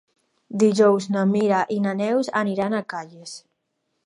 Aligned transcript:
Dijous 0.63 1.07
na 1.15 1.25
Mira 1.33 1.59
i 1.75 1.79
na 1.85 1.93
Neus 2.01 2.33
aniran 2.43 2.79
a 2.79 2.85
Calles. 2.97 3.41